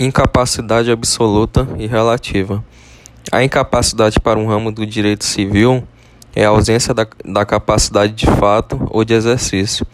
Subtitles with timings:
[0.00, 2.64] Incapacidade absoluta e relativa.
[3.32, 5.82] A incapacidade para um ramo do direito civil
[6.36, 9.84] é a ausência da, da capacidade de fato ou de exercício,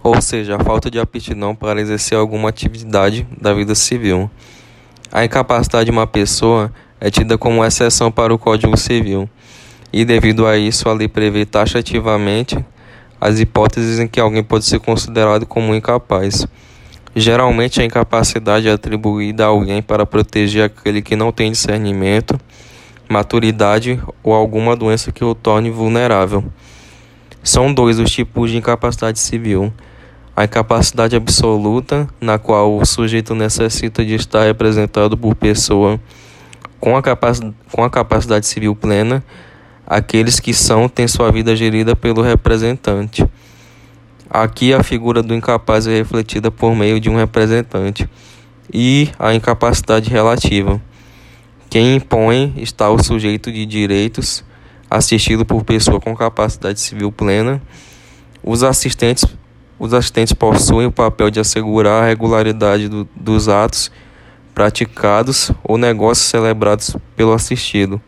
[0.00, 4.30] ou seja, a falta de aptidão para exercer alguma atividade da vida civil.
[5.10, 9.28] A incapacidade de uma pessoa é tida como exceção para o Código Civil,
[9.92, 12.56] e devido a isso a lei prevê taxativamente
[13.20, 16.46] as hipóteses em que alguém pode ser considerado como incapaz.
[17.20, 22.38] Geralmente, a incapacidade é atribuída a alguém para proteger aquele que não tem discernimento,
[23.08, 26.44] maturidade ou alguma doença que o torne vulnerável.
[27.42, 29.72] São dois os tipos de incapacidade civil:
[30.36, 35.98] a incapacidade absoluta, na qual o sujeito necessita de estar representado por pessoa
[36.78, 37.40] com a, capac
[37.72, 39.24] com a capacidade civil plena,
[39.84, 43.26] aqueles que são têm sua vida gerida pelo representante.
[44.30, 48.06] Aqui a figura do incapaz é refletida por meio de um representante
[48.72, 50.78] e a incapacidade relativa.
[51.70, 54.44] Quem impõe está o sujeito de direitos,
[54.90, 57.62] assistido por pessoa com capacidade civil plena.
[58.42, 59.24] Os assistentes,
[59.78, 63.90] os assistentes possuem o papel de assegurar a regularidade do, dos atos
[64.54, 67.98] praticados ou negócios celebrados pelo assistido.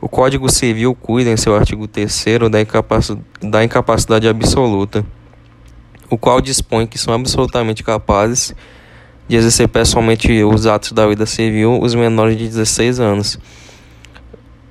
[0.00, 5.04] O Código Civil cuida, em seu artigo 3, da, da incapacidade absoluta
[6.10, 8.54] o qual dispõe que são absolutamente capazes
[9.28, 13.38] de exercer pessoalmente os atos da vida civil os menores de 16 anos.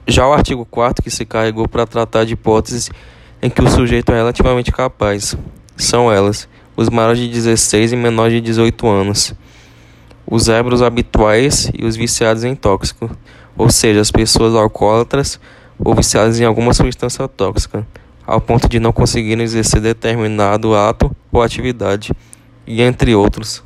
[0.07, 2.89] Já o artigo 4 que se carregou para tratar de hipóteses
[3.41, 5.35] em que o sujeito é relativamente capaz,
[5.75, 9.33] são elas: os maiores de 16 e menores de 18 anos,
[10.25, 13.09] os ébros habituais e os viciados em tóxico,
[13.57, 15.39] ou seja, as pessoas alcoólatras
[15.77, 17.85] ou viciadas em alguma substância tóxica
[18.25, 22.11] ao ponto de não conseguirem exercer determinado ato ou atividade,
[22.67, 23.63] e entre outros.